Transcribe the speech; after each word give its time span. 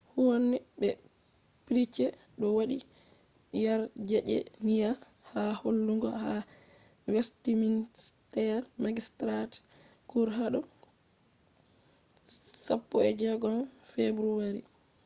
huhne 0.15 0.57
be 0.79 0.89
pryce 1.65 2.05
do 2.39 2.47
wadi 2.57 2.77
yarjejeniya 3.63 4.89
ha 5.29 5.43
hollugo 5.61 6.09
ha 6.23 6.33
westminster 7.13 8.53
magistrates 8.83 9.57
court 10.09 10.31
hado 10.39 10.59
16 12.25 13.91
february 13.93 14.61